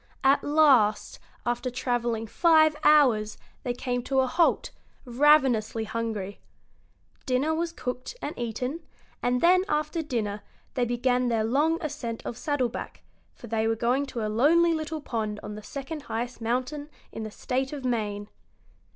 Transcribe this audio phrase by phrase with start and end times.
[0.23, 4.71] At last, after travelling five hours, they came to a halt,
[5.05, 6.39] ravenously hungry.
[7.27, 8.79] Dinner was cooked and eaten,
[9.21, 10.41] and then, after dinner,
[10.73, 13.03] they began their long ascent of Saddleback,
[13.35, 17.21] for they were going to a lonely little pond on the second highest mountain in
[17.21, 18.27] the State of Maine.